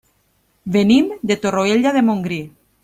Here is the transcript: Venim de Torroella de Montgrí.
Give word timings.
Venim 0.77 1.13
de 1.33 1.39
Torroella 1.45 1.95
de 1.99 2.05
Montgrí. 2.09 2.43